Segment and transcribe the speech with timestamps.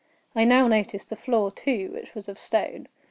[0.35, 2.87] I now noticed the floor, too, which was of stone.